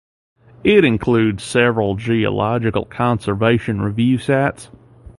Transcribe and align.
It 0.63 0.83
includes 0.83 1.43
several 1.43 1.93
Geological 1.93 2.85
Conservation 2.85 3.81
Review 3.83 4.17
sites. 4.17 4.71